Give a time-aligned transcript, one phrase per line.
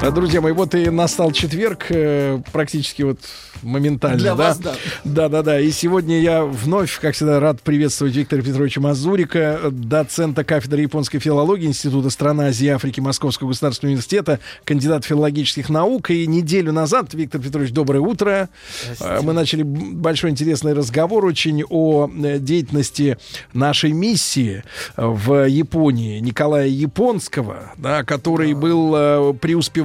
[0.00, 3.18] А, Друзья мои, вот и настал четверг, э, практически вот
[3.62, 4.48] моментально, Для да?
[4.48, 4.74] вас, да.
[5.04, 5.60] Да, да, да.
[5.60, 11.66] И сегодня я вновь, как всегда, рад приветствовать Виктора Петровича Мазурика, доцента кафедры японской филологии
[11.66, 16.10] Института страны Азии и Африки Московского государственного университета, кандидат филологических наук.
[16.10, 18.48] И неделю назад, Виктор Петрович, доброе утро.
[19.00, 23.18] Э, Мы начали большой интересный разговор очень о э, деятельности
[23.52, 24.62] нашей миссии
[24.96, 29.32] э, в Японии Николая Японского, да, который был э,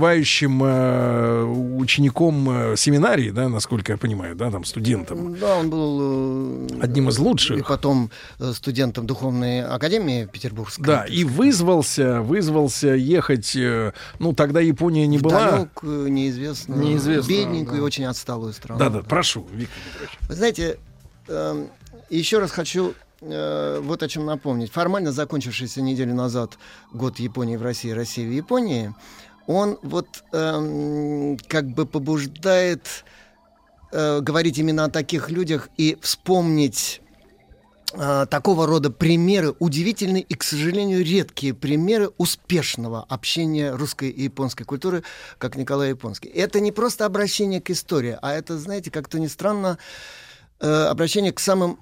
[0.04, 1.44] преуспевающим э,
[1.78, 5.38] учеником э, семинарии, да, насколько я понимаю, да, там студентом.
[5.40, 7.60] Да, он был э, Одним из лучших.
[7.60, 10.86] И потом э, студентом Духовной Академии Петербургской.
[10.86, 15.52] Да, и вызвался, вызвался ехать, э, ну, тогда Япония не была.
[15.52, 17.78] Далекую, неизвестную, Неизвестную, бедненькую да.
[17.78, 18.80] и очень отсталую страну.
[18.80, 20.20] Да, да, прошу, Виктор Петрович.
[20.28, 20.78] Вы знаете,
[21.30, 21.70] эм,
[22.10, 24.72] еще раз хочу э, вот о чем напомнить.
[24.72, 26.58] Формально закончившийся неделю назад
[26.92, 28.94] год Японии в России, России в Японии,
[29.48, 33.06] он вот эм, как бы побуждает
[33.92, 37.02] э, говорить именно о таких людях и вспомнить
[37.94, 44.64] э, такого рода примеры, удивительные и, к сожалению, редкие примеры успешного общения русской и японской
[44.64, 45.04] культуры,
[45.38, 46.30] как Николай Японский.
[46.30, 49.78] Это не просто обращение к истории, а это, знаете, как-то ни странно,
[50.60, 51.80] э, обращение к самым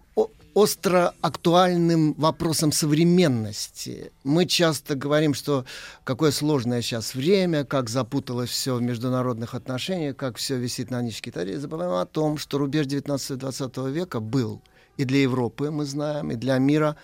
[0.53, 4.11] остро актуальным вопросам современности.
[4.23, 5.65] Мы часто говорим, что
[6.03, 11.31] какое сложное сейчас время, как запуталось все в международных отношениях, как все висит на ниточке.
[11.31, 14.61] И забываем о том, что рубеж 19-20 века был
[14.97, 16.95] и для Европы, мы знаем, и для мира,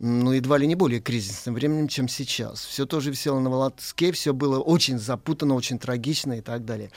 [0.00, 2.64] ну, едва ли не более кризисным временем, чем сейчас.
[2.64, 6.90] Все тоже висело на волоске, все было очень запутано, очень трагично и так далее.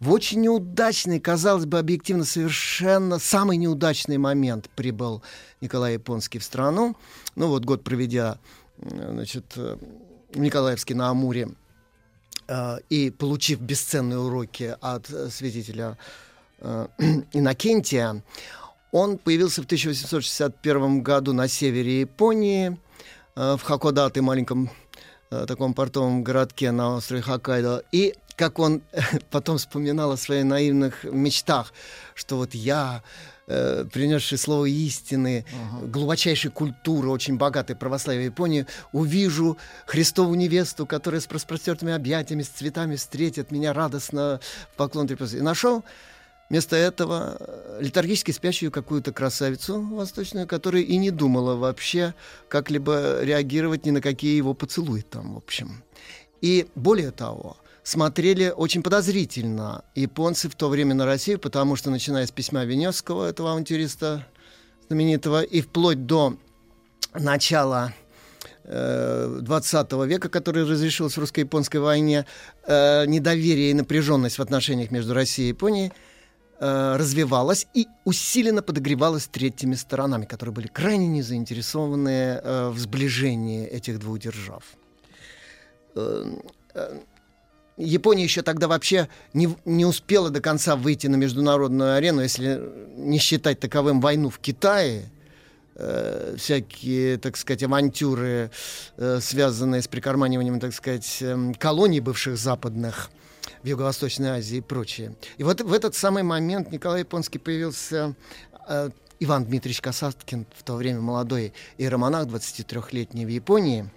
[0.00, 5.22] В очень неудачный, казалось бы, объективно совершенно самый неудачный момент прибыл
[5.60, 6.96] Николай Японский в страну.
[7.36, 8.38] Ну вот год проведя
[8.78, 9.76] э, значит, э,
[10.32, 11.50] в на Амуре
[12.48, 15.98] э, и получив бесценные уроки от святителя
[16.60, 16.86] э,
[17.32, 18.22] Иннокентия,
[18.92, 22.78] он появился в 1861 году на севере Японии,
[23.36, 24.70] э, в Хакодате, маленьком
[25.30, 27.84] э, таком портовом городке на острове Хоккайдо.
[27.92, 28.82] И как он
[29.30, 31.74] потом вспоминал о своих наивных мечтах,
[32.14, 33.02] что вот я,
[33.46, 35.44] э, принесший слово истины,
[35.82, 42.96] глубочайшей культуры, очень богатой православия Японии, увижу Христову невесту, которая с распростертыми объятиями, с цветами
[42.96, 44.40] встретит меня радостно
[44.72, 45.34] в поклон трепетать.
[45.34, 45.84] И нашел
[46.48, 52.14] Вместо этого э, летаргически спящую какую-то красавицу восточную, которая и не думала вообще
[52.48, 55.82] как-либо реагировать ни на какие его поцелуи там, в общем.
[56.40, 62.26] И более того, смотрели очень подозрительно японцы в то время на Россию, потому что, начиная
[62.26, 64.26] с письма Веневского, этого авантюриста
[64.88, 66.36] знаменитого, и вплоть до
[67.12, 67.92] начала
[68.64, 72.24] э, 20 века, который разрешился в русско-японской войне,
[72.66, 75.92] э, недоверие и напряженность в отношениях между Россией и Японией
[76.60, 83.66] э, развивалась и усиленно подогревалась третьими сторонами, которые были крайне не заинтересованы э, в сближении
[83.66, 84.64] этих двух держав.
[85.94, 86.38] Э,
[87.78, 92.60] Япония еще тогда вообще не, не успела до конца выйти на международную арену, если
[92.96, 95.08] не считать таковым войну в Китае,
[95.76, 98.50] э, всякие, так сказать, авантюры,
[98.96, 103.10] э, связанные с прикарманиванием, так сказать, эм, колоний бывших западных
[103.62, 105.16] в Юго-Восточной Азии и прочее.
[105.36, 108.14] И вот в этот самый момент Николай Японский появился
[108.68, 113.90] э, Иван Дмитриевич Касаткин, в то время молодой иеромонах, 23-летний в Японии.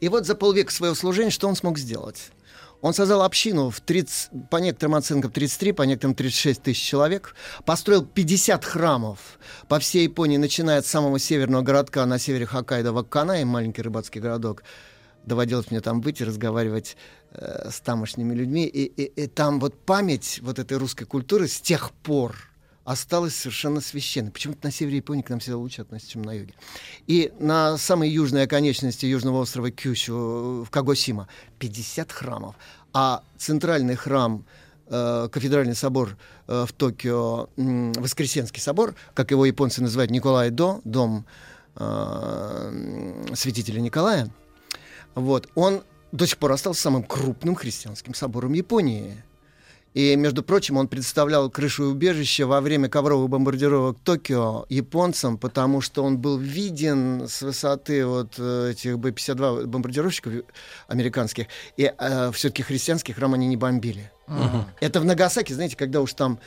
[0.00, 2.30] И вот за полвека своего служения что он смог сделать?
[2.80, 7.34] Он создал общину в 30, по некоторым оценкам 33, по некоторым 36 тысяч человек,
[7.64, 13.44] построил 50 храмов по всей Японии, начиная от самого северного городка на севере Хоккайдо, Вакканай,
[13.44, 14.62] маленький рыбацкий городок.
[15.28, 16.96] Доводилось мне там быть и разговаривать
[17.32, 18.64] э, с тамошними людьми.
[18.64, 22.34] И, и, и там вот память вот этой русской культуры с тех пор
[22.84, 24.30] осталась совершенно священной.
[24.30, 26.54] Почему-то на севере Японии к нам всегда лучше относятся, чем на юге.
[27.06, 31.28] И на самой южной оконечности южного острова Кюсю, в Кагосима,
[31.58, 32.54] 50 храмов.
[32.94, 34.46] А центральный храм,
[34.86, 36.16] э, кафедральный собор
[36.46, 41.26] э, в Токио, Воскресенский собор, как его японцы называют Николай До, дом
[41.76, 44.30] э, святителя Николая,
[45.14, 45.82] вот, он
[46.12, 49.22] до сих пор остался самым крупным христианским собором Японии.
[49.94, 56.04] И, между прочим, он представлял крышу убежища во время ковровых бомбардировок Токио японцам, потому что
[56.04, 60.34] он был виден с высоты вот э, этих Б-52 бомбардировщиков
[60.88, 61.46] американских.
[61.76, 64.12] И э, все-таки христианский храм они не бомбили.
[64.28, 64.64] Uh-huh.
[64.80, 66.38] Это в Нагасаки, знаете, когда уж там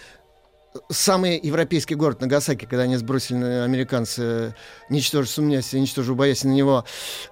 [0.89, 4.55] самый европейский город Нагасаки, когда они сбросили американцы,
[4.89, 6.85] ничтоже сумнясь, ничтоже боясь на него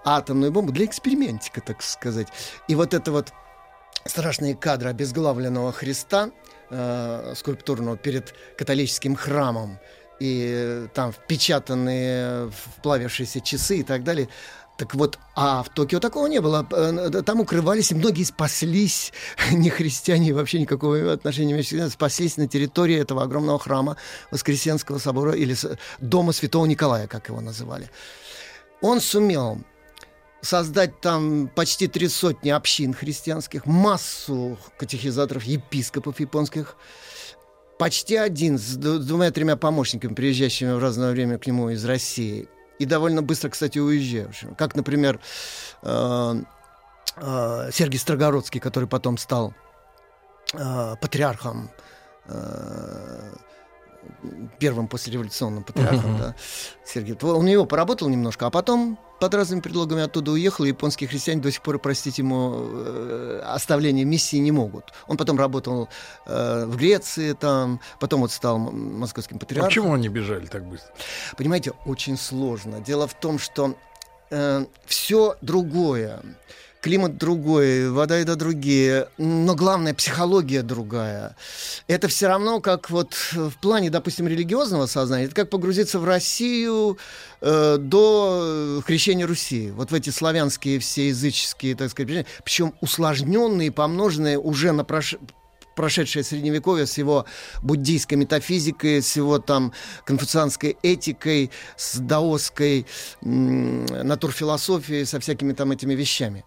[0.03, 2.27] атомную бомбу для экспериментика, так сказать.
[2.67, 3.31] И вот это вот
[4.05, 6.31] страшные кадры обезглавленного Христа
[6.69, 9.79] э, скульптурного перед католическим храмом
[10.19, 14.27] и там впечатанные вплавившиеся часы и так далее.
[14.79, 16.65] Так вот, а в Токио такого не было.
[16.71, 19.11] Э, там укрывались, и многие спаслись,
[19.51, 23.97] не христиане, вообще никакого отношения не имеющие, спаслись на территории этого огромного храма
[24.31, 25.53] Воскресенского собора или
[25.99, 27.91] Дома Святого Николая, как его называли.
[28.79, 29.59] Он сумел
[30.39, 36.77] создать там почти три сотни общин христианских, массу катехизаторов, епископов японских,
[37.77, 42.47] почти один с двумя-тремя помощниками, приезжающими в разное время к нему из России,
[42.79, 44.53] и довольно быстро, кстати, уезжавшими.
[44.55, 45.19] Как, например,
[45.83, 46.35] э,
[47.17, 49.53] э, Сергий Строгородский, который потом стал
[50.53, 51.69] э, патриархом
[54.59, 56.19] первым послереволюционным патриархом, uh-huh.
[56.19, 56.35] да,
[56.85, 57.17] Сергей.
[57.21, 61.41] Он у него поработал немножко, а потом под разными предлогами оттуда уехал, и японские христиане
[61.41, 64.93] до сих пор простить ему э, оставление миссии не могут.
[65.07, 65.89] Он потом работал
[66.25, 69.67] э, в Греции, там, потом вот стал московским патриархом.
[69.67, 70.91] А почему они бежали так быстро?
[71.37, 72.79] Понимаете, очень сложно.
[72.79, 73.75] Дело в том, что
[74.31, 76.21] э, все другое
[76.81, 81.35] климат другой, вода еда другие, но главное, психология другая.
[81.87, 86.97] Это все равно как вот в плане, допустим, религиозного сознания, это как погрузиться в Россию
[87.41, 89.71] э, до крещения Руси.
[89.71, 95.15] Вот в эти славянские все языческие, так сказать, причем усложненные, помноженные уже на прош
[95.75, 97.25] прошедшее средневековье с его
[97.61, 99.71] буддийской метафизикой, с его там
[100.03, 102.85] конфуцианской этикой, с даосской
[103.21, 106.43] натурфилософией, со всякими там этими вещами.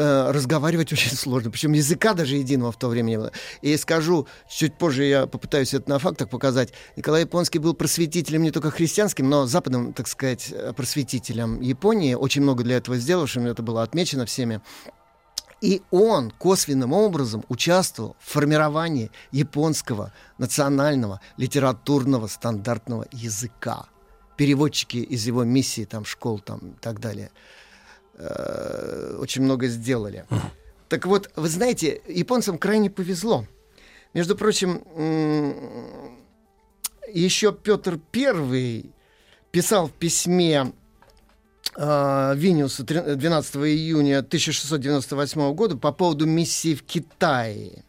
[0.00, 1.50] Э, разговаривать очень сложно.
[1.50, 3.32] Причем языка даже единого в то время не было.
[3.62, 6.72] И скажу, чуть позже я попытаюсь это на фактах показать.
[6.96, 12.14] Николай Японский был просветителем не только христианским, но западным, так сказать, просветителем Японии.
[12.14, 13.46] Очень много для этого сделавшим.
[13.46, 14.60] Это было отмечено всеми.
[15.60, 23.86] И он косвенным образом участвовал в формировании японского национального литературного стандартного языка.
[24.36, 27.32] Переводчики из его миссии, там, школ там, и так далее–
[28.18, 30.26] э, очень много сделали.
[30.88, 33.44] Так вот, вы знаете, японцам крайне повезло.
[34.14, 34.82] Между прочим,
[37.12, 38.90] еще Петр I
[39.50, 40.72] писал в письме
[41.76, 47.84] э, Виниусу 12 июня 1698 года по поводу миссии в Китае.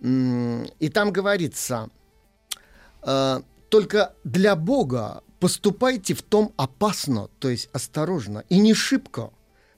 [0.00, 1.88] И там говорится,
[3.02, 9.30] э, только для Бога поступайте в том опасно, то есть осторожно, и не шибко,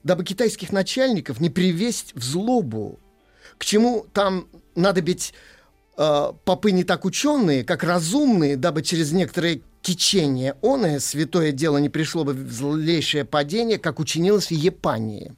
[0.03, 2.99] дабы китайских начальников не привесть в злобу,
[3.57, 5.33] к чему там надо быть
[5.97, 11.89] э, попы не так ученые, как разумные, дабы через некоторые течение оное святое дело не
[11.89, 15.33] пришло бы в злейшее падение, как учинилось в Японии.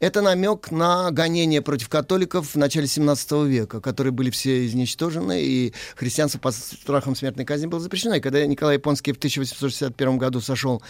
[0.00, 5.74] Это намек на гонения против католиков в начале 17 века, которые были все изничтожены, и
[5.96, 8.14] христианство по страхам смертной казни было запрещено.
[8.14, 10.82] И когда Николай Японский в 1861 году сошел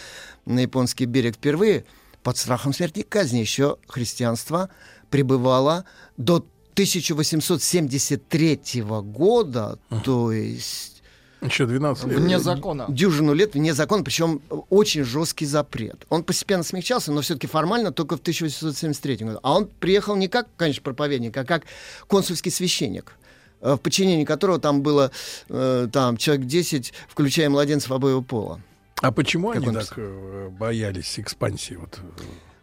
[0.45, 1.85] на японский берег впервые,
[2.23, 4.69] под страхом смертной казни еще христианство
[5.09, 5.85] пребывало
[6.17, 10.98] до 1873 года, то есть
[11.41, 12.19] еще 12 лет.
[12.19, 12.85] Вне закона.
[12.89, 16.05] Дюжину лет вне закона, причем очень жесткий запрет.
[16.09, 19.39] Он постепенно смягчался, но все-таки формально только в 1873 году.
[19.43, 21.63] А он приехал не как, конечно, проповедник, а как
[22.07, 23.13] консульский священник
[23.61, 25.11] э, в подчинении которого там было
[25.47, 28.61] э, там, человек 10, включая младенцев обоего пола.
[29.01, 31.75] А почему как они так э, боялись экспансии?
[31.75, 31.99] Вот,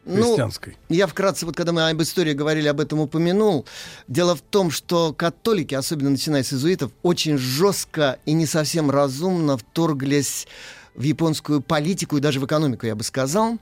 [0.07, 0.77] христианской.
[0.89, 3.67] Ну, я вкратце, вот когда мы об истории говорили, об этом упомянул.
[4.09, 9.57] Дело в том, что католики, особенно начиная с иезуитов, очень жестко и не совсем разумно
[9.59, 10.47] вторглись
[10.95, 13.59] в японскую политику и даже в экономику, я бы сказал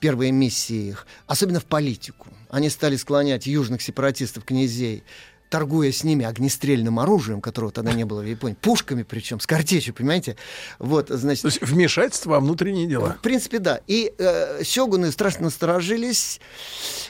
[0.00, 2.26] первые миссии их, особенно в политику.
[2.50, 5.04] Они стали склонять южных сепаратистов, князей
[5.52, 9.92] торгуя с ними огнестрельным оружием, которого тогда не было в Японии, пушками причем, с картечью,
[9.92, 10.36] понимаете?
[10.78, 11.42] Вот, значит...
[11.42, 13.16] То есть вмешательство во внутренние дела.
[13.18, 13.80] В принципе, да.
[13.86, 16.40] И э, сёгуны страшно насторожились,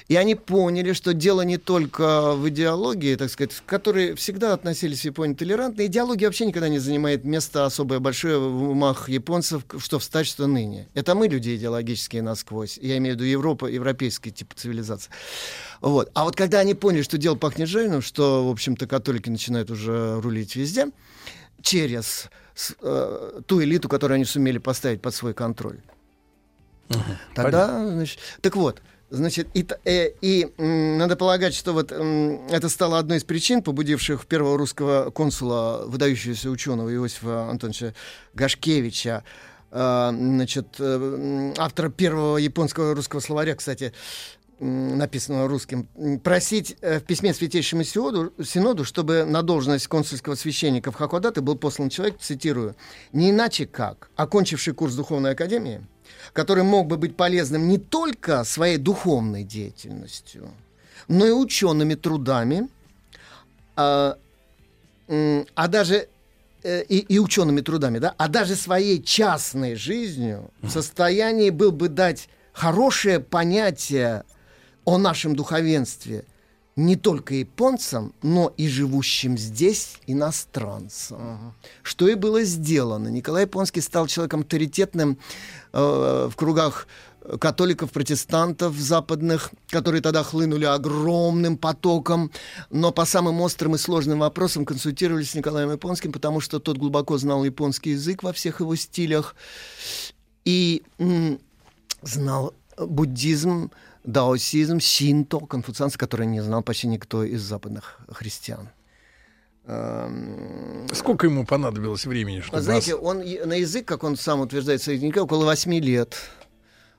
[0.09, 5.05] и они поняли, что дело не только в идеологии, так сказать, которые всегда относились в
[5.05, 5.87] Японии толерантно.
[5.87, 10.89] Идеология вообще никогда не занимает место особое большое в умах японцев, что встать, что ныне.
[10.95, 12.77] Это мы люди идеологические насквозь.
[12.83, 15.13] Я имею в виду Европа, европейская типа цивилизация.
[15.83, 16.11] Вот.
[16.15, 20.21] А вот когда они поняли, что дело пахнет жареным, что в общем-то, католики начинают уже
[20.21, 20.87] рулить везде
[21.61, 22.31] через
[22.81, 25.81] э, ту элиту, которую они сумели поставить под свой контроль.
[26.89, 27.01] Угу,
[27.35, 32.99] Тогда, значит, так вот, Значит, и, э, и э, надо полагать, что вот это стало
[32.99, 37.93] одной из причин, побудивших первого русского консула, выдающегося ученого Иосифа Антоновича
[38.33, 39.23] Гашкевича,
[39.71, 43.93] э, значит, э, автора первого японского русского словаря, кстати,
[44.63, 45.89] написанного русским,
[46.23, 51.57] просить э, в письме Святейшему Синоду, Синоду, чтобы на должность консульского священника в Хакодате был
[51.57, 52.77] послан человек, цитирую,
[53.13, 55.85] не иначе как, окончивший курс Духовной Академии,
[56.33, 60.51] который мог бы быть полезным не только своей духовной деятельностью,
[61.09, 62.69] но и учеными трудами,
[63.75, 64.17] а,
[65.09, 66.09] а даже
[66.63, 71.89] э, и, и учеными трудами, да, а даже своей частной жизнью в состоянии был бы
[71.89, 74.23] дать хорошее понятие
[74.85, 76.25] о нашем духовенстве
[76.75, 81.21] не только японцам, но и живущим здесь иностранцам.
[81.21, 81.53] Uh-huh.
[81.83, 83.09] Что и было сделано.
[83.09, 85.19] Николай Японский стал человеком авторитетным
[85.75, 86.87] э, в кругах
[87.41, 92.33] католиков, протестантов западных, которые тогда хлынули огромным потоком,
[92.71, 97.19] но по самым острым и сложным вопросам консультировались с Николаем Японским, потому что тот глубоко
[97.19, 99.37] знал японский язык во всех его стилях
[100.45, 101.39] и м-
[102.03, 103.71] знал буддизм,
[104.05, 108.71] даосизм, синто, конфуцианство, которое не знал почти никто из западных христиан.
[109.65, 112.61] Эм, Сколько ему понадобилось времени, чтобы...
[112.61, 116.17] Знаете, он на язык, как он сам утверждает, соединение, около восьми лет.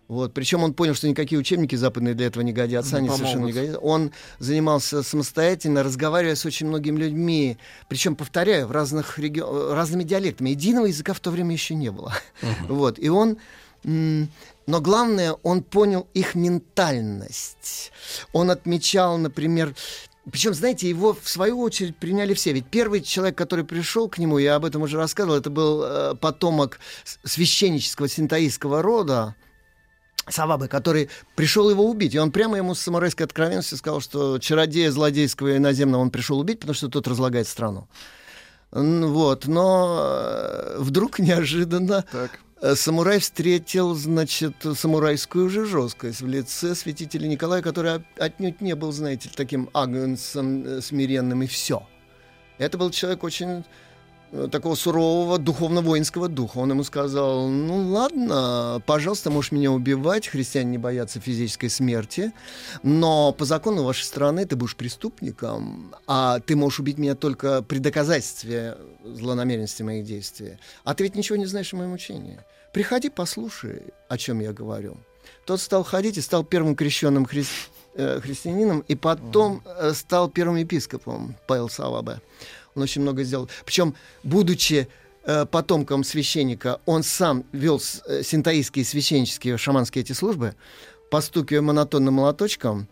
[0.07, 0.33] Вот.
[0.33, 3.27] Причем он понял, что никакие учебники западные для этого не годятся, не они помогут.
[3.27, 3.79] совершенно не годятся.
[3.79, 7.57] Он занимался самостоятельно, разговаривая с очень многими людьми.
[7.89, 9.39] Причем, повторяю, в разных реги...
[9.39, 10.51] разными диалектами.
[10.51, 12.13] Единого языка в то время еще не было.
[12.41, 12.67] Uh-huh.
[12.69, 12.99] Вот.
[12.99, 13.37] И он
[13.83, 17.91] но главное, он понял их ментальность.
[18.31, 19.75] Он отмечал, например,
[20.31, 22.53] причем, знаете, его в свою очередь приняли все.
[22.53, 26.15] Ведь первый человек, который пришел к нему, я об этом уже рассказывал, это был э,
[26.15, 26.79] потомок
[27.23, 29.35] священнического синтаистского рода,
[30.29, 32.15] Савабы, который пришел его убить.
[32.15, 36.39] И он прямо ему с самурайской откровенностью сказал, что чародея злодейского и иноземного он пришел
[36.39, 37.89] убить, потому что тот разлагает страну.
[38.71, 42.39] Вот, но э, вдруг неожиданно так.
[42.63, 48.93] Э, самурай встретил, значит, самурайскую же жесткость в лице святителя Николая, который отнюдь не был,
[48.93, 51.85] знаете, таким агнцем э, смиренным и все.
[52.59, 53.65] Это был человек очень
[54.51, 56.57] такого сурового духовно-воинского духа.
[56.57, 62.33] Он ему сказал, ну ладно, пожалуйста, можешь меня убивать, христиане не боятся физической смерти,
[62.81, 67.77] но по закону вашей страны ты будешь преступником, а ты можешь убить меня только при
[67.77, 70.57] доказательстве злонамеренности моих действий.
[70.83, 72.39] А ты ведь ничего не знаешь о моем учении.
[72.73, 74.97] Приходи, послушай, о чем я говорю.
[75.45, 77.45] Тот стал ходить и стал первым крещенным хри...
[77.95, 82.19] э, христианином, и потом э, стал первым епископом Павел Савабе.
[82.75, 83.49] Он очень много сделал.
[83.65, 84.87] Причем, будучи
[85.25, 90.55] э, потомком священника, он сам вел э, синтаистские священнические шаманские эти службы,
[91.09, 92.87] постукивая монотонным молоточком,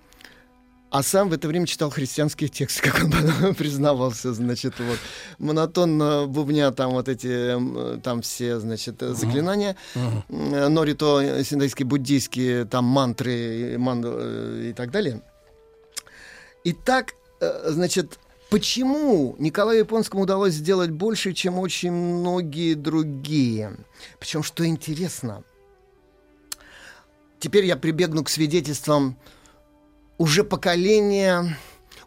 [0.91, 5.00] а сам в это время читал христианские тексты, как он потом признавался, значит, вот,
[5.39, 7.57] монотонно бубня там вот эти,
[8.01, 10.67] там все, значит, заклинания, uh-huh.
[10.67, 15.21] норито, синтаистские, буддийские, там мантры ман, э, и так далее.
[16.65, 18.19] И так, э, значит,
[18.51, 23.77] Почему Николаю Японскому удалось сделать больше, чем очень многие другие?
[24.20, 25.46] Причем, что интересно,
[27.39, 29.15] теперь я прибегну к свидетельствам
[30.17, 31.58] уже поколения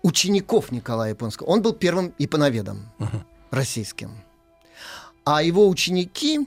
[0.02, 1.46] учеников Николая Японского.
[1.46, 3.22] Он был первым японоведом uh-huh.
[3.50, 4.12] российским.
[5.24, 6.46] А его ученики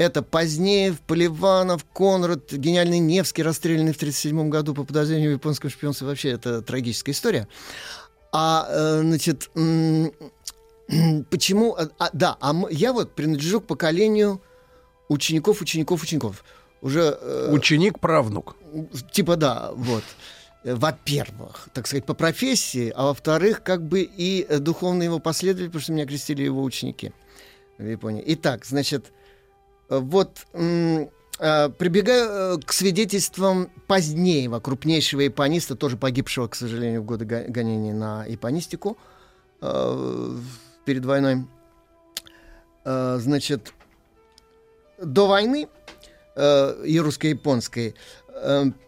[0.00, 6.06] это Позднеев, Поливанов, Конрад, гениальный Невский, расстрелянный в 1937 году по подозрению в японском шпионстве.
[6.06, 7.48] Вообще, это трагическая история.
[8.32, 9.50] А, э, значит,
[11.30, 11.74] почему...
[11.74, 14.40] А, а, да, а я вот принадлежу к поколению
[15.08, 16.44] учеников, учеников, учеников.
[16.80, 17.18] Уже...
[17.20, 18.56] Э, Ученик-правнук.
[19.12, 20.04] Типа да, вот.
[20.62, 25.92] Во-первых, так сказать, по профессии, а во-вторых, как бы и духовные его последователи, потому что
[25.92, 27.12] меня крестили его ученики
[27.78, 28.22] в Японии.
[28.26, 29.10] Итак, значит,
[29.88, 31.06] вот Э,
[31.40, 38.26] прибегаю э, к свидетельствам Позднеева, крупнейшего япониста, тоже погибшего, к сожалению, в годы гонений на
[38.26, 38.98] японистику
[39.62, 40.36] э,
[40.84, 41.46] перед войной.
[42.82, 43.74] Значит,
[44.98, 45.68] до войны
[46.34, 47.94] и русско-японской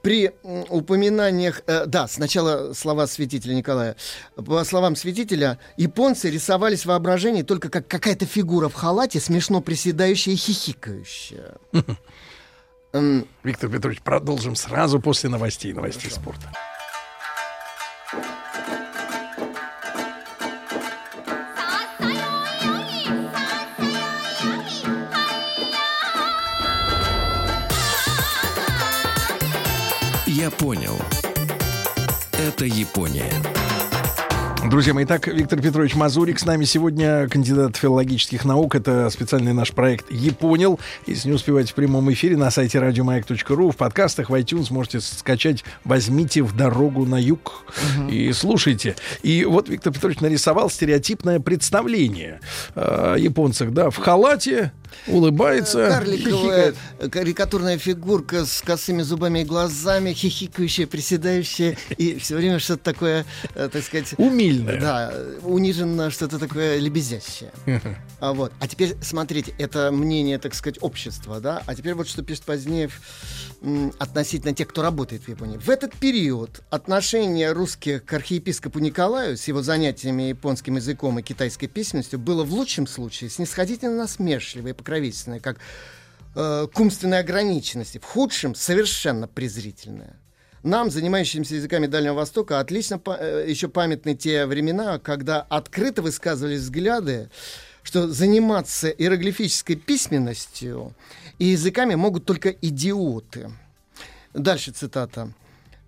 [0.01, 3.97] при упоминаниях, да, сначала слова святителя Николая.
[4.35, 10.33] По словам святителя, японцы рисовались в воображении только как какая-то фигура в халате, смешно приседающая
[10.33, 11.57] и хихикающая.
[12.93, 16.21] Виктор Петрович, продолжим сразу после новостей, новостей Хорошо.
[16.21, 16.53] спорта.
[30.27, 30.99] Я понял.
[32.33, 33.33] Это Япония.
[34.71, 38.77] Друзья мои, итак, Виктор Петрович Мазурик с нами сегодня, кандидат филологических наук.
[38.77, 40.79] Это специальный наш проект «Японил».
[41.07, 45.65] Если не успеваете в прямом эфире, на сайте радиомаяк.ру, в подкастах, в iTunes можете скачать
[45.85, 47.65] «Возьмите в дорогу на юг»
[47.99, 48.09] угу.
[48.09, 48.95] и слушайте.
[49.23, 52.41] И вот Виктор Петрович нарисовал стереотипное представление
[52.77, 54.73] о японцах, да, в халате,
[55.07, 55.89] улыбается.
[55.89, 56.75] Карликовая
[57.11, 63.69] карикатурная фигурка с косыми зубами и глазами, хихикающая, приседающая, и все время что-то такое, э,
[63.73, 64.15] так сказать...
[64.19, 64.81] Умильное.
[64.81, 67.53] Да, униженно, что-то такое лебезящее.
[68.21, 68.53] А, вот.
[68.61, 71.63] а теперь, смотрите, это мнение, так сказать, общества, да?
[71.67, 72.89] А теперь вот что пишет позднее
[73.99, 75.59] относительно тех, кто работает в Японии.
[75.59, 81.69] В этот период отношение русских к архиепископу Николаю с его занятиями японским языком и китайской
[81.69, 85.59] письменностью было в лучшем случае снисходительно насмешливое покровительственное, как
[86.35, 90.17] э, к умственной ограниченности, в худшем совершенно презрительное.
[90.63, 96.61] Нам, занимающимся языками Дальнего Востока, отлично по, э, еще памятны те времена, когда открыто высказывались
[96.61, 97.31] взгляды,
[97.83, 100.95] что заниматься иероглифической письменностью
[101.39, 103.51] и языками могут только идиоты.
[104.35, 105.33] Дальше цитата.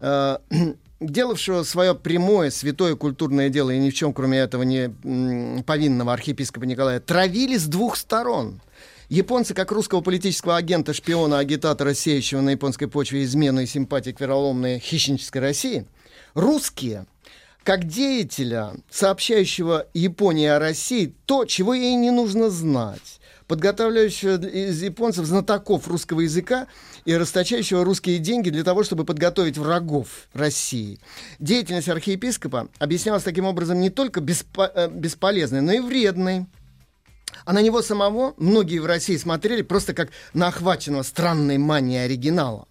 [0.01, 0.39] Э,
[1.01, 6.65] делавшего свое прямое святое культурное дело и ни в чем, кроме этого, не повинного архиепископа
[6.65, 8.61] Николая, травили с двух сторон–
[9.15, 14.21] Японцы, как русского политического агента, шпиона, агитатора, сеющего на японской почве измену и симпатии к
[14.21, 15.87] вероломной хищнической России,
[16.35, 17.07] русские,
[17.63, 25.27] как деятеля, сообщающего Японии о России то, чего ей не нужно знать, подготавливающего из японцев
[25.27, 26.67] знатоков русского языка
[27.05, 30.99] и расточающего русские деньги для того, чтобы подготовить врагов России.
[31.39, 36.47] Деятельность архиепископа объяснялась таким образом не только беспо- э, бесполезной, но и вредной.
[37.45, 42.67] А на него самого многие в России смотрели просто как на охваченного странной манией оригинала.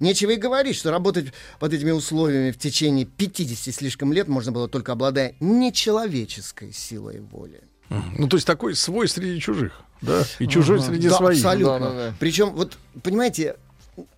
[0.00, 4.68] Нечего и говорить, что работать под этими условиями в течение 50 слишком лет можно было
[4.68, 7.62] только обладая нечеловеческой силой воли.
[7.88, 10.24] Ну, то есть такой свой среди чужих, да?
[10.38, 10.86] И чужой ага.
[10.86, 11.38] среди да, своих.
[11.38, 11.78] Абсолютно.
[11.78, 12.14] Да, да, да.
[12.18, 13.56] Причем, вот, понимаете,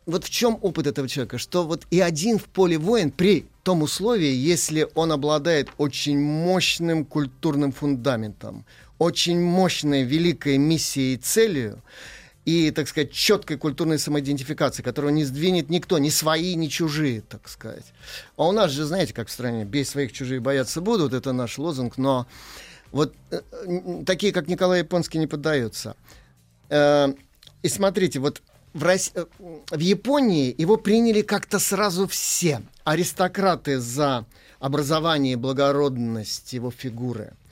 [0.07, 1.39] вот в чем опыт этого человека?
[1.39, 7.05] Что вот и один в поле воин при том условии, если он обладает очень мощным
[7.05, 8.65] культурным фундаментом,
[8.99, 11.83] очень мощной, великой миссией и целью,
[12.45, 17.49] и, так сказать, четкой культурной самоидентификации, которую не сдвинет никто, ни свои, ни чужие, так
[17.49, 17.85] сказать.
[18.37, 21.59] А у нас же, знаете, как в стране, бей своих, чужие бояться будут, это наш
[21.59, 22.27] лозунг, но
[22.91, 23.41] вот э,
[24.07, 25.95] такие, как Николай Японский, не поддаются.
[26.71, 27.13] Э,
[27.63, 28.41] и смотрите, вот
[28.73, 29.13] в, Рос...
[29.15, 29.27] Э,
[29.71, 32.63] в Японии его приняли как-то сразу все.
[32.83, 34.25] Аристократы за
[34.59, 37.35] образование и благородность его фигуры–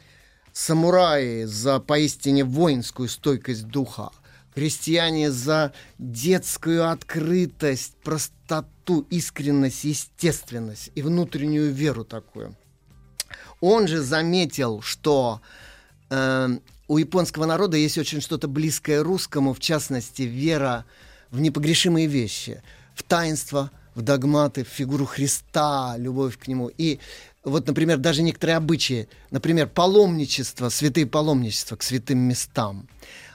[0.57, 4.09] самураи за поистине воинскую стойкость духа,
[4.55, 12.57] крестьяне за детскую открытость, простоту, искренность, естественность и внутреннюю веру такую.
[13.61, 15.43] Он же заметил, что
[16.09, 16.49] э,
[16.89, 20.87] у японского народа есть очень что-то близкое русскому, в частности, вера
[21.31, 22.63] в непогрешимые вещи,
[22.95, 26.71] в таинство, в догматы, в фигуру Христа, любовь к нему.
[26.79, 26.99] И
[27.47, 32.89] вот, например, даже некоторые обычаи, например, паломничество, святые паломничества к святым местам,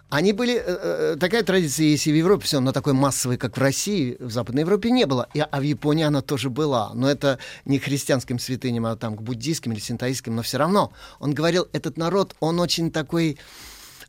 [0.09, 3.55] они были, э, э, такая традиция есть и в Европе, все, но такой массовой, как
[3.55, 5.29] в России, в Западной Европе не было.
[5.33, 6.91] И, а в Японии она тоже была.
[6.93, 10.91] Но это не к христианским святыням, а там к буддийским или синтаистским, но все равно.
[11.19, 13.37] Он говорил, этот народ, он очень такой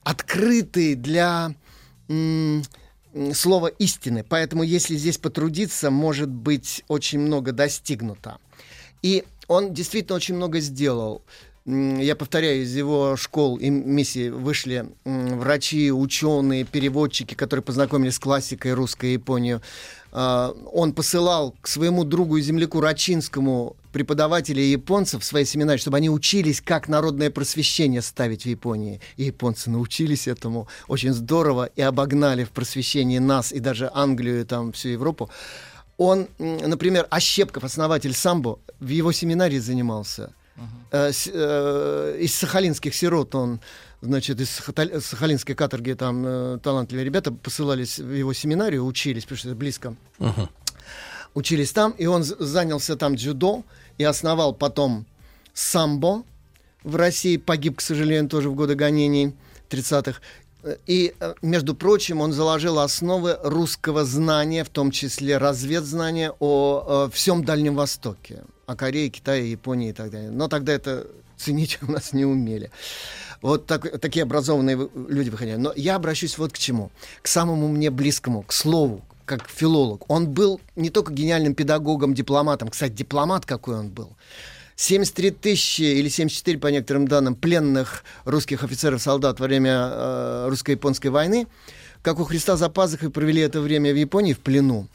[0.03, 1.55] открытый для
[3.33, 4.25] слова истины.
[4.29, 8.39] Поэтому, если здесь потрудиться, может быть очень много достигнуто.
[9.03, 11.23] И он действительно очень много сделал.
[11.65, 18.73] Я повторяю, из его школ и миссии вышли врачи, ученые, переводчики, которые познакомились с классикой
[18.75, 19.63] русской и Японию.
[20.11, 25.99] А, он посылал к своему другу и земляку Рачинскому преподавателей японцев в свои семинары, чтобы
[25.99, 29.01] они учились, как народное просвещение ставить в Японии.
[29.17, 34.45] И японцы научились этому очень здорово и обогнали в просвещении нас и даже Англию, и
[34.45, 35.31] там всю Европу.
[36.03, 40.33] Он, например, Ощепков, основатель самбо, в его семинаре занимался.
[40.57, 41.31] Uh-huh.
[41.33, 43.61] Э, из сахалинских сирот он,
[44.01, 49.49] значит, из сахалинской каторги там э, талантливые ребята посылались в его семинарию, учились, потому что
[49.49, 49.95] это близко.
[50.19, 50.49] Uh-huh.
[51.35, 53.65] Учились там, и он занялся там дзюдо
[53.97, 55.07] и основал потом
[55.55, 56.25] самбо
[56.83, 57.37] в России.
[57.37, 59.35] Погиб, к сожалению, тоже в годы гонений
[59.71, 60.21] 30-х.
[60.87, 67.11] И, э, между прочим, он заложил основы русского знания, в том числе разведзнания о, о
[67.11, 70.31] всем Дальнем Востоке, о Корее, Китае, Японии и так далее.
[70.31, 72.71] Но тогда это ценить у нас не умели.
[73.41, 75.57] Вот так, такие образованные люди выходили.
[75.57, 76.93] Но я обращусь вот к чему.
[77.23, 80.09] К самому мне близкому, к слову, как филолог.
[80.09, 82.69] Он был не только гениальным педагогом, дипломатом.
[82.69, 84.11] Кстати, дипломат какой он был.
[84.83, 91.47] 73 тысячи или 74, по некоторым данным, пленных русских офицеров-солдат во время э, русско-японской войны,
[92.03, 94.89] как у Христа за пазухой провели это время в Японии в плену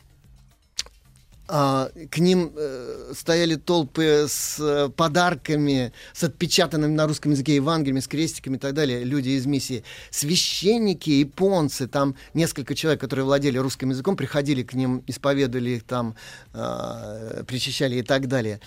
[1.49, 8.01] а, к ним э, стояли толпы с э, подарками, с отпечатанными на русском языке Евангелиями,
[8.01, 9.83] с крестиками и так далее, люди из миссии.
[10.11, 16.15] Священники, японцы, там несколько человек, которые владели русским языком, приходили к ним, исповедовали их там,
[16.53, 18.59] э, причащали и так далее.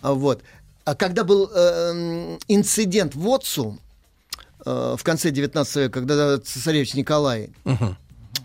[0.00, 0.42] А, вот.
[0.84, 3.78] А когда был э, инцидент в Отцу,
[4.64, 7.50] э, в конце 19 века, когда цесаревич Николай...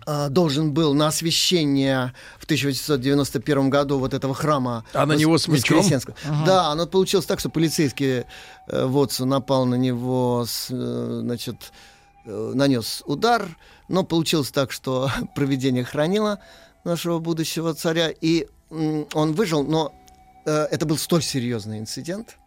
[0.08, 4.86] Э, должен был на освящение в 1891 году вот этого храма.
[4.94, 5.84] А на него с мечом?
[5.84, 6.46] Ага.
[6.46, 8.26] Да, оно получилось так, что полицейский
[8.68, 11.72] э, Вотсу напал на него, с, э, значит,
[12.26, 16.40] э, нанес удар, но получилось так, что проведение хранило
[16.84, 19.94] нашего будущего царя, и он выжил, но
[20.46, 22.38] это был столь серьезный инцидент,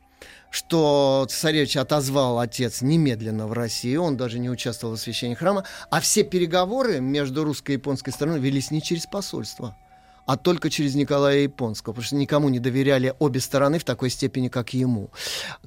[0.50, 6.00] что цесаревич отозвал отец немедленно в Россию, он даже не участвовал в освящении храма, а
[6.00, 9.76] все переговоры между русской и японской стороной велись не через посольство,
[10.26, 14.48] а только через Николая Японского, потому что никому не доверяли обе стороны в такой степени,
[14.48, 15.11] как ему.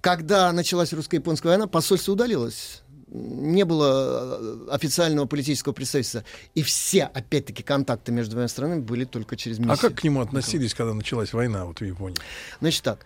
[0.02, 2.81] Когда началась русско-японская война, посольство удалилось
[3.12, 6.24] не было э, официального политического представительства.
[6.56, 9.74] И все, опять-таки, контакты между двумя странами были только через миссию.
[9.74, 12.18] А как к нему относились, когда началась война вот в Японии?
[12.62, 13.06] Значит так,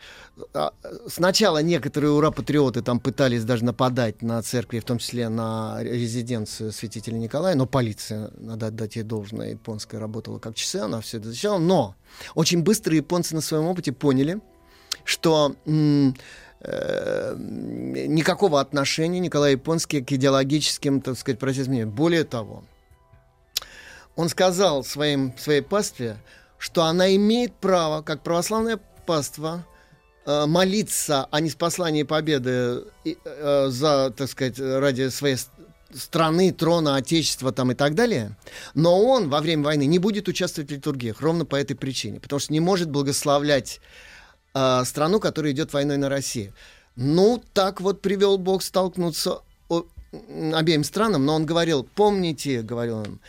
[0.53, 0.73] а,
[1.07, 7.17] сначала некоторые ура-патриоты там пытались даже нападать на церкви, в том числе на резиденцию святителя
[7.17, 11.57] Николая, но полиция, надо отдать ей должное, японская работала как часы, она все это защищала.
[11.57, 11.95] Но
[12.35, 14.39] очень быстро японцы на своем опыте поняли,
[15.03, 15.55] что
[16.67, 21.89] никакого отношения Николай Японский к идеологическим, так сказать, процессам.
[21.89, 22.63] Более того,
[24.15, 26.17] он сказал своим, своей пастве,
[26.57, 29.65] что она имеет право, как православная паства,
[30.25, 35.37] э, молиться о неспослании победы э, за, так сказать, ради своей
[35.93, 38.35] страны, трона, отечества там и так далее,
[38.73, 42.39] но он во время войны не будет участвовать в литургиях ровно по этой причине, потому
[42.39, 43.79] что не может благословлять
[44.55, 46.53] э, страну, которая идет войной на Россию.
[46.95, 49.41] Ну, так вот привел Бог столкнуться
[50.53, 53.19] обеим странам, но он говорил, помните, говорил он,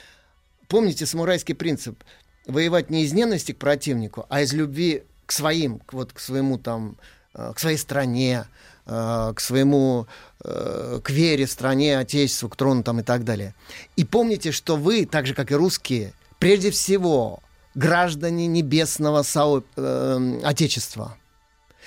[0.69, 2.03] помните самурайский принцип,
[2.47, 6.59] воевать не из ненависти к противнику, а из любви к своим, к, вот, к своему
[6.59, 6.97] там,
[7.35, 8.47] э, к своей стране,
[8.87, 10.07] э, к своему,
[10.39, 13.53] к вере, стране, отечеству, к трону там и так далее.
[13.97, 17.41] И помните, что вы, так же как и русские, прежде всего
[17.77, 19.63] граждане небесного со...
[19.77, 21.17] э, Отечества.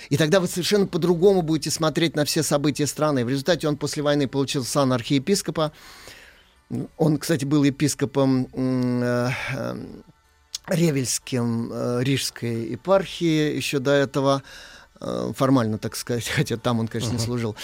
[0.08, 3.24] И тогда вы совершенно по-другому будете смотреть на все события страны.
[3.24, 5.72] В результате он после войны получил сан архиепископа.
[6.96, 9.76] Он, кстати, был епископом э, э,
[10.68, 14.42] Ревельским э, Рижской епархии еще до этого
[15.00, 17.24] э, формально, так сказать, хотя там он, конечно, uh-huh.
[17.24, 17.56] служил.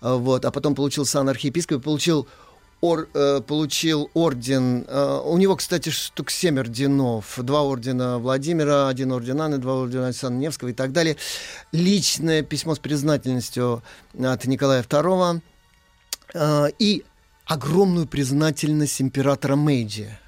[0.00, 2.26] Вот, а потом получил сан архиепископа, получил
[2.84, 4.84] ор, э, получил орден.
[4.86, 7.38] Э, у него, кстати, штук семь орденов.
[7.38, 11.16] Два ордена Владимира, один орден Анны, два ордена Александра Невского и так далее.
[11.72, 13.82] Личное письмо с признательностью
[14.22, 15.40] от Николая II.
[16.34, 17.04] Э, и
[17.46, 20.18] огромную признательность императора Мэйджи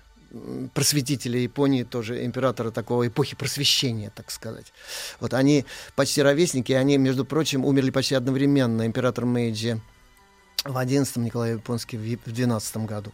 [0.74, 4.72] просветителя Японии, тоже императора такого эпохи просвещения, так сказать.
[5.20, 5.64] Вот они
[5.94, 8.86] почти ровесники, они, между прочим, умерли почти одновременно.
[8.86, 9.80] Император Мэйджи
[10.68, 13.12] в 11 Николай Японский в 12 году.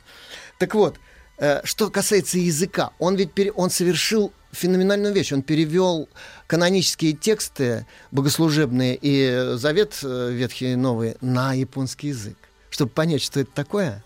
[0.58, 0.98] Так вот,
[1.38, 5.32] э, что касается языка, он ведь пере, он совершил феноменальную вещь.
[5.32, 6.08] Он перевел
[6.46, 12.36] канонические тексты богослужебные и Завет э, Ветхий и Новый на японский язык.
[12.70, 14.04] Чтобы понять, что это такое,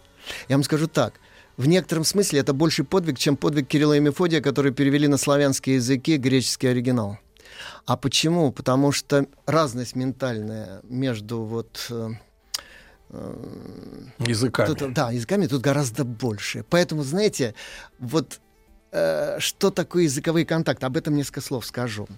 [0.48, 1.14] я вам скажу так.
[1.56, 5.76] В некотором смысле это больше подвиг, чем подвиг Кирилла и Мефодия, которые перевели на славянские
[5.76, 7.18] языки греческий оригинал.
[7.86, 8.52] А почему?
[8.52, 12.10] Потому что разность ментальная между вот э,
[14.18, 14.74] Языками.
[14.74, 16.64] Тут, да, языками тут гораздо больше.
[16.68, 17.54] Поэтому, знаете,
[17.98, 18.40] вот
[18.92, 20.86] э, что такое языковые контакты?
[20.86, 22.08] Об этом несколько слов скажу.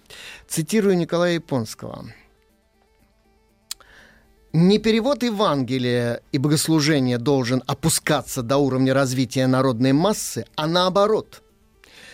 [0.47, 2.07] Цитирую Николая Японского.
[4.53, 11.43] Не перевод Евангелия и богослужения должен опускаться до уровня развития народной массы, а наоборот.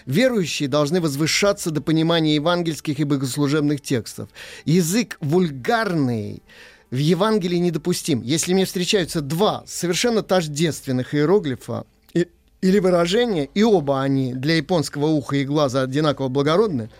[0.07, 4.29] Верующие должны возвышаться до понимания евангельских и богослужебных текстов.
[4.65, 6.43] Язык вульгарный–
[6.91, 8.23] в Евангелии недопустим.
[8.23, 12.29] Если мне встречаются два совершенно тождественных иероглифа и,
[12.61, 16.91] или выражения, и оба они для японского уха и глаза одинаково благородны,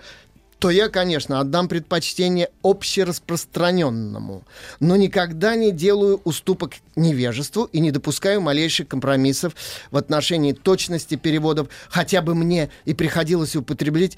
[0.59, 4.45] то я, конечно, отдам предпочтение общераспространенному,
[4.81, 9.55] но никогда не делаю уступок невежеству и не допускаю малейших компромиссов
[9.91, 14.17] в отношении точности переводов, хотя бы мне и приходилось употреблять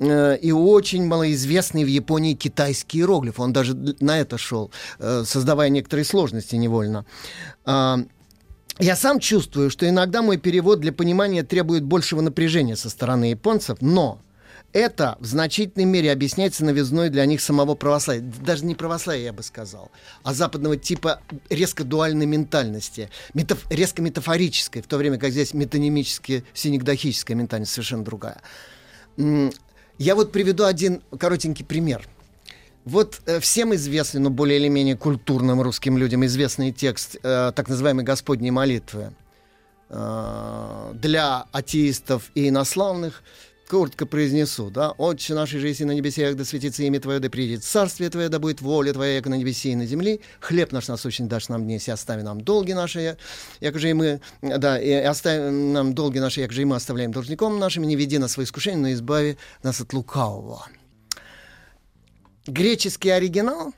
[0.00, 3.40] и очень малоизвестный в Японии китайский иероглиф.
[3.40, 7.04] Он даже на это шел, э, создавая некоторые сложности невольно.
[7.64, 7.98] А,
[8.78, 13.78] я сам чувствую, что иногда мой перевод для понимания требует большего напряжения со стороны японцев,
[13.80, 14.20] но
[14.72, 18.22] это в значительной мере объясняется новизной для них самого православия.
[18.44, 19.90] Даже не православия, я бы сказал,
[20.22, 26.44] а западного типа резко дуальной ментальности, метаф- резко метафорической, в то время как здесь метонимически
[26.54, 28.40] синегдохическая ментальность совершенно другая.
[29.98, 32.08] Я вот приведу один коротенький пример.
[32.84, 37.68] Вот э, всем известный, но более или менее культурным русским людям известный текст э, так
[37.68, 39.12] называемой Господней молитвы
[39.90, 43.22] э, для атеистов и инославных–
[43.68, 48.10] коротко произнесу, да, «Отче нашей жизни на небесах, да светится имя Твое, да придет царствие
[48.10, 50.20] Твое, да будет воля Твоя, как на небесе и на земле.
[50.40, 53.16] Хлеб наш насущный дашь нам днесь, и остави нам долги наши,
[53.60, 57.12] як же и мы, да, и остави нам долги наши, як же и мы оставляем
[57.12, 60.66] должником нашим, не веди нас в искушение, но избави нас от лукавого».
[62.46, 63.74] Греческий оригинал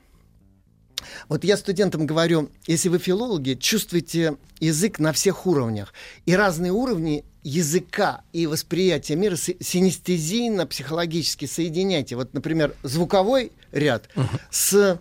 [1.29, 5.93] вот я студентам говорю, если вы филологи, чувствуете язык на всех уровнях.
[6.25, 12.15] И разные уровни языка и восприятия мира синестезийно, психологически соединяйте.
[12.15, 14.39] Вот, например, звуковой ряд uh-huh.
[14.49, 14.99] с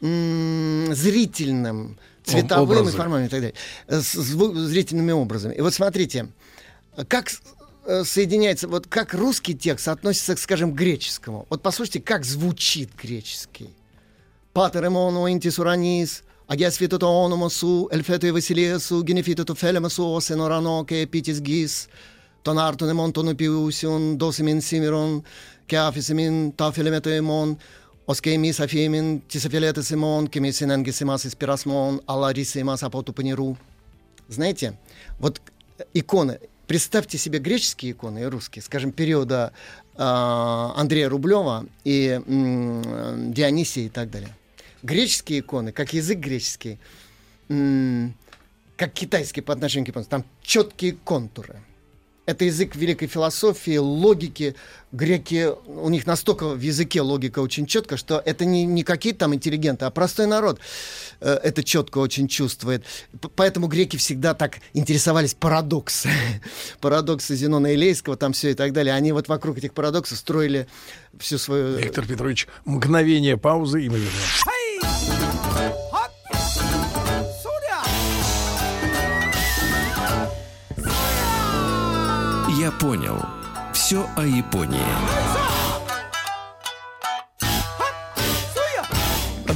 [0.00, 5.54] м- зрительным, цветовым информацией и так далее, с зву- зрительными образами.
[5.54, 6.28] И вот смотрите,
[7.08, 7.30] как
[7.84, 11.46] э, соединяется, вот как русский текст относится, скажем, к греческому.
[11.50, 13.70] Вот послушайте, как звучит греческий.
[14.52, 20.84] Pater mono intis uranis, agias fituto onomo su, elfeto e vasiliesu, genefituto felema su, senorano
[20.84, 21.86] che pitis gis,
[22.42, 25.22] ton arto ne monton piusion, dosimin simiron,
[25.64, 27.56] che afisimin ta filemeto emon,
[28.04, 33.56] Оскей мис афемин, тисофилета симон, кемис синенгисимас испирасмон, аларисимас апотупаниру.
[34.28, 34.76] Знаете,
[35.20, 35.40] вот
[35.94, 39.52] иконы, представьте себе греческие иконы и русские, скажем, периода
[39.94, 44.34] э, Андрея Рублева и э, Дионисия и так далее
[44.82, 46.78] греческие иконы, как язык греческий,
[47.48, 51.60] как китайский по отношению к японцам, там четкие контуры.
[52.24, 54.54] Это язык великой философии, логики.
[54.92, 59.34] Греки, у них настолько в языке логика очень четко, что это не, не какие-то там
[59.34, 60.60] интеллигенты, а простой народ
[61.20, 62.84] э, это четко очень чувствует.
[63.20, 66.10] П поэтому греки всегда так интересовались парадоксы.
[66.80, 68.94] Парадоксы Зенона Илейского, там все и так далее.
[68.94, 70.68] Они вот вокруг этих парадоксов строили
[71.18, 71.76] всю свою...
[71.78, 74.44] Виктор Петрович, мгновение паузы, и мы вернемся.
[82.62, 83.16] Я понял.
[83.72, 85.51] Все о Японии.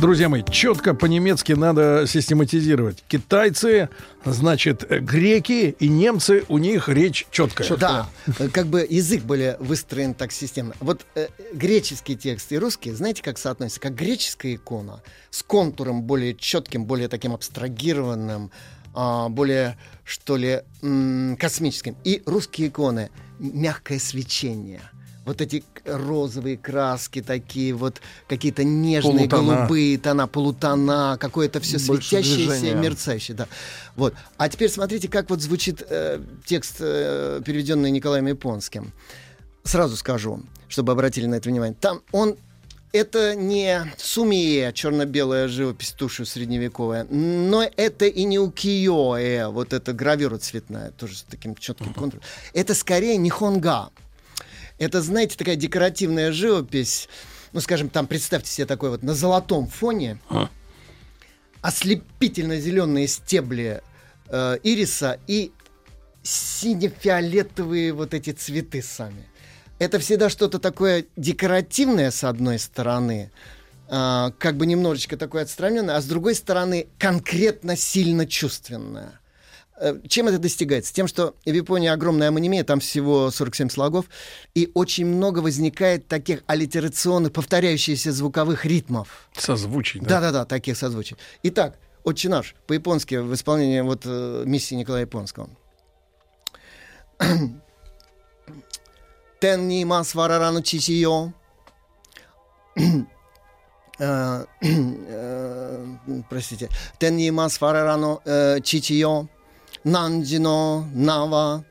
[0.00, 3.02] Друзья мои, четко по-немецки надо систематизировать.
[3.08, 3.88] Китайцы,
[4.26, 7.76] значит, греки и немцы, у них речь четкая.
[7.78, 8.08] Да,
[8.52, 10.74] как бы язык более выстроен так системно.
[10.80, 13.80] Вот э, греческий текст и русский, знаете, как соотносятся?
[13.80, 18.50] Как греческая икона с контуром более четким, более таким абстрагированным,
[18.92, 20.60] а, более, что ли,
[21.38, 21.96] космическим.
[22.04, 24.82] И русские иконы мягкое свечение
[25.26, 29.56] вот эти розовые краски такие, вот какие-то нежные полутона.
[29.56, 33.48] голубые тона, полутона, какое-то все светящееся, мерцающее, да.
[33.96, 34.14] Вот.
[34.38, 38.92] А теперь смотрите, как вот звучит э, текст, э, переведенный Николаем Японским.
[39.64, 41.76] Сразу скажу, чтобы обратили на это внимание.
[41.78, 42.36] Там он
[42.92, 50.38] это не сумие, черно-белая живопись тушью средневековая, но это и не укиё, вот эта гравюра
[50.38, 52.22] цветная, тоже с таким четким контуром.
[52.54, 53.90] Это скорее нихонга.
[54.78, 57.08] Это, знаете, такая декоративная живопись,
[57.52, 60.50] ну, скажем, там, представьте себе такой вот на золотом фоне, а?
[61.62, 63.82] ослепительно-зеленые стебли
[64.28, 65.52] э, ириса и
[66.22, 69.26] сине-фиолетовые вот эти цветы сами
[69.78, 73.30] это всегда что-то такое декоративное, с одной стороны,
[73.88, 79.20] э, как бы немножечко такое отстраненное, а с другой стороны конкретно сильно чувственное.
[79.78, 80.92] Э, чем это достигается?
[80.94, 84.06] Тем, что в Японии огромная амонимия, там всего 47 слогов,
[84.54, 89.28] и очень много возникает таких аллитерационных, повторяющихся звуковых ритмов.
[89.36, 90.20] Созвучий, да?
[90.20, 91.16] Да-да-да, таких созвучий.
[91.42, 95.50] Итак, «Отче наш» по-японски в исполнении вот, э, миссии Николая Японского.
[99.40, 101.32] «Тен ни мас варарану чичио»
[103.98, 105.86] э, э,
[106.30, 106.70] Простите.
[106.98, 108.22] «Тен ни мас варарану
[108.62, 109.28] чичио»
[109.86, 111.62] 汝の名は、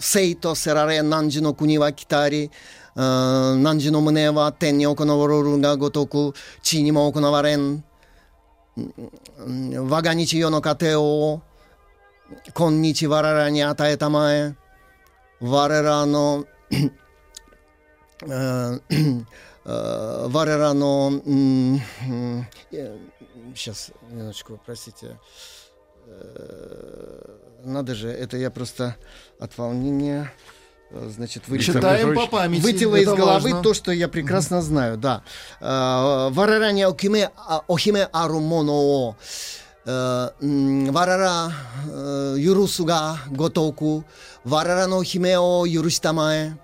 [0.00, 2.50] セイとせられ汝の国は来たり、
[2.96, 6.32] 汝の胸は天に行われるがごとく
[6.62, 7.84] 地にも行われん。
[8.76, 11.42] 我が日世の家庭を
[12.52, 14.56] 今日我らに与えたまえ
[15.40, 16.44] 我らの
[19.68, 21.20] э, Варерано...
[23.54, 25.18] Сейчас, э, минуточку, простите.
[26.06, 28.96] Э, надо же, это я просто
[29.40, 30.32] от волнения...
[30.90, 32.62] Э, значит, вы Читаем по памяти.
[32.62, 33.62] Вытела из головы важно.
[33.62, 35.22] то, что я прекрасно знаю, да.
[35.60, 39.16] Вараране окиме, а, охиме арумоно
[39.84, 41.52] Варара
[42.36, 44.04] юрусуга готоку.
[44.44, 46.58] Варара но юрустамае.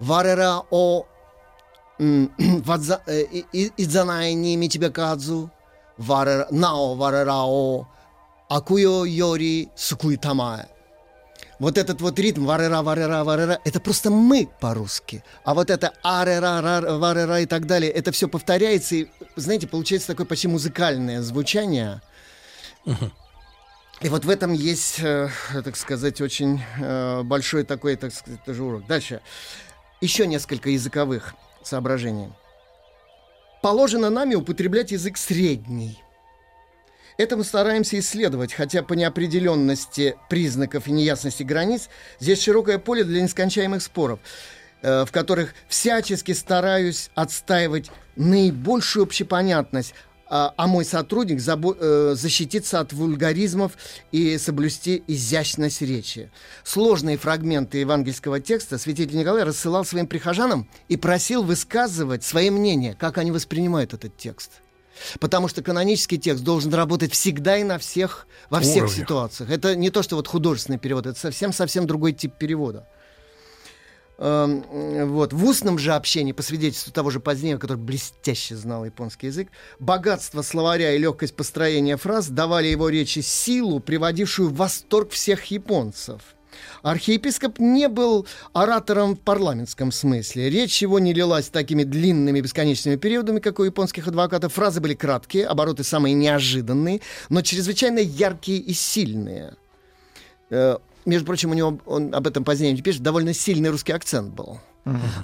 [0.00, 1.06] Варара о
[3.76, 5.50] идзанай ни митибекадзу
[5.98, 7.86] Нао варара о
[8.48, 10.68] акуё йори сукуитамае
[11.58, 15.24] вот этот вот ритм варера, варера, варера, это просто мы по-русски.
[15.44, 19.06] А вот это арера, варера и так далее, это все повторяется, и,
[19.36, 22.02] знаете, получается такое почти музыкальное звучание.
[24.02, 25.30] И вот в этом есть, э,
[25.64, 28.86] так сказать, очень э, большой такой, так сказать, тоже урок.
[28.86, 29.22] Дальше.
[30.02, 31.34] Еще несколько языковых
[31.66, 32.28] соображений.
[33.62, 36.02] Положено нами употреблять язык средний.
[37.18, 41.88] Это мы стараемся исследовать, хотя по неопределенности признаков и неясности границ
[42.20, 44.20] здесь широкое поле для нескончаемых споров,
[44.82, 49.94] э, в которых всячески стараюсь отстаивать наибольшую общепонятность,
[50.28, 53.72] а, а мой сотрудник забо- э, защититься от вульгаризмов
[54.12, 56.30] и соблюсти изящность речи.
[56.64, 63.18] Сложные фрагменты евангельского текста святитель Николай рассылал своим прихожанам и просил высказывать свои мнения, как
[63.18, 64.50] они воспринимают этот текст.
[65.20, 68.96] Потому что канонический текст должен работать всегда и на всех, во всех Уровнях.
[68.96, 69.50] ситуациях.
[69.50, 72.88] Это не то, что вот художественный перевод, это совсем-совсем другой тип перевода.
[74.18, 74.64] Эм,
[75.08, 75.32] вот.
[75.32, 79.48] В устном же общении, по свидетельству того же позднее, который блестяще знал японский язык,
[79.78, 86.22] богатство словаря и легкость построения фраз давали его речи силу, приводившую в восторг всех японцев–
[86.82, 90.50] Архиепископ не был оратором в парламентском смысле.
[90.50, 94.54] Речь его не лилась такими длинными бесконечными периодами, как у японских адвокатов.
[94.54, 99.54] Фразы были краткие, обороты самые неожиданные, но чрезвычайно яркие и сильные.
[101.06, 104.34] Э, между прочим, у него, он об этом позднее не пишет, довольно сильный русский акцент
[104.34, 104.60] был.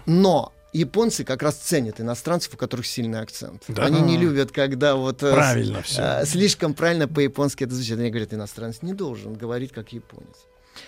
[0.07, 3.63] Но японцы как раз ценят иностранцев, у которых сильный акцент.
[3.69, 3.85] Да.
[3.85, 6.03] Они не любят, когда вот э, правильно с, все.
[6.03, 7.99] Э, слишком правильно по-японски это звучит.
[7.99, 10.37] Они говорят, иностранец не должен говорить как японец.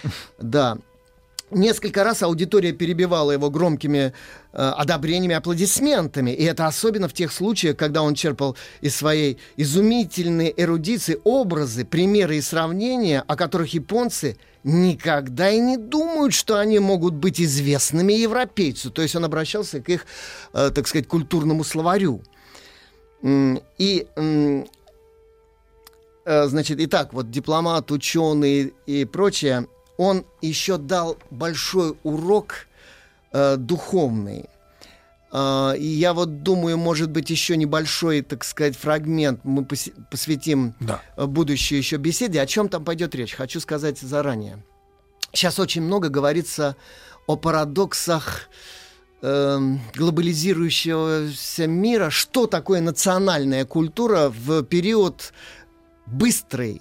[0.38, 0.78] Да.
[1.50, 4.12] Несколько раз аудитория перебивала его громкими
[4.52, 6.30] э, одобрениями, аплодисментами.
[6.30, 12.38] И это особенно в тех случаях, когда он черпал из своей изумительной эрудиции образы, примеры
[12.38, 18.90] и сравнения, о которых японцы никогда и не думают, что они могут быть известными европейцу.
[18.90, 20.06] То есть он обращался к их,
[20.52, 22.22] э, так сказать, культурному словарю.
[23.22, 24.64] И э,
[26.24, 32.66] значит, итак, вот дипломат, ученый и прочее, он еще дал большой урок
[33.32, 34.48] э, духовный.
[35.34, 41.02] Uh, и я вот думаю, может быть, еще небольшой, так сказать, фрагмент мы посвятим да.
[41.16, 42.40] Э, будущей еще беседе.
[42.40, 43.34] О чем там пойдет речь?
[43.34, 44.64] Хочу сказать заранее.
[45.32, 46.76] Сейчас очень много говорится
[47.26, 48.48] о парадоксах
[49.22, 49.58] э,
[49.96, 52.10] глобализирующегося мира.
[52.10, 55.32] Что такое национальная культура в период
[56.06, 56.80] быстрой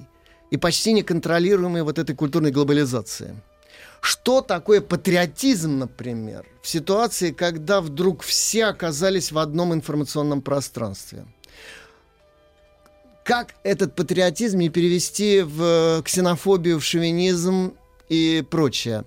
[0.51, 3.33] и почти неконтролируемой вот этой культурной глобализации.
[4.03, 11.25] Что такое патриотизм, например, в ситуации, когда вдруг все оказались в одном информационном пространстве?
[13.23, 17.75] Как этот патриотизм не перевести в ксенофобию, в шовинизм
[18.09, 19.05] и прочее?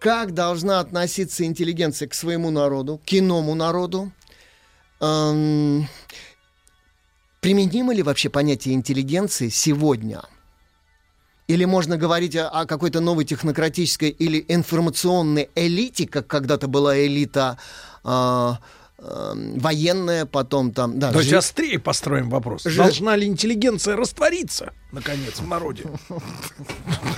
[0.00, 4.10] Как должна относиться интеллигенция к своему народу, к иному народу?
[5.02, 5.86] Эм,
[7.42, 10.22] применимо ли вообще понятие интеллигенции сегодня–
[11.48, 17.58] или можно говорить о, о какой-то новой технократической или информационной элите, как когда-то была элита
[18.04, 18.52] э,
[18.98, 20.98] э, военная, потом там...
[20.98, 21.36] Да, Давайте жи...
[21.36, 22.64] острее построим вопрос.
[22.64, 22.78] Жи...
[22.78, 25.84] Должна ли интеллигенция раствориться, наконец, в народе?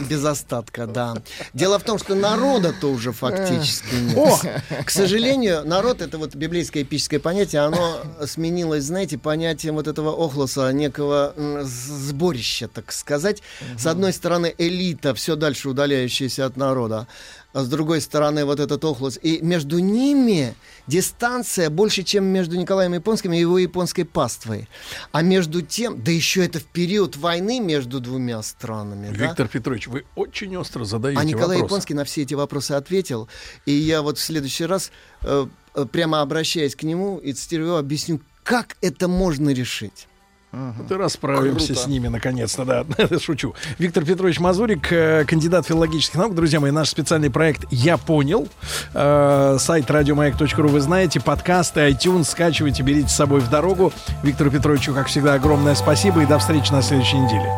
[0.09, 1.15] Без остатка, да.
[1.53, 4.17] Дело в том, что народа-то уже фактически нет.
[4.17, 4.39] О!
[4.85, 10.73] К сожалению, народ— это вот библейское эпическое понятие, оно сменилось, знаете, понятием вот этого охлоса,
[10.73, 13.43] некого сборища, так сказать.
[13.77, 17.07] С одной стороны, элита, все дальше удаляющаяся от народа,
[17.53, 19.19] а с другой стороны вот этот Охлус.
[19.23, 20.55] И между ними
[20.87, 24.69] дистанция больше, чем между Николаем Японским и его японской паствой.
[25.13, 29.09] А между тем, да еще это в период войны между двумя странами.
[29.09, 29.53] Виктор да?
[29.53, 31.71] Петрович, вы очень остро задаете А Николай вопрос.
[31.71, 33.29] Японский на все эти вопросы ответил.
[33.67, 34.93] И я вот в следующий раз,
[35.23, 40.07] э, э, прямо обращаясь к нему и цитирую, объясню, как это можно решить.
[40.53, 41.81] Вот и расправимся Круто.
[41.83, 42.85] с ними, наконец-то, да,
[43.21, 43.55] шучу.
[43.79, 46.35] Виктор Петрович Мазурик, э, кандидат филологических наук.
[46.35, 48.49] Друзья мои, наш специальный проект «Я понял».
[48.93, 53.93] Э, сайт радиомаяк.ру вы знаете, подкасты, iTunes, скачивайте, берите с собой в дорогу.
[54.23, 57.51] Виктору Петровичу, как всегда, огромное спасибо и до встречи на следующей неделе.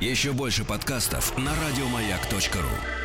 [0.00, 3.03] Еще больше подкастов на радиомаяк.ру.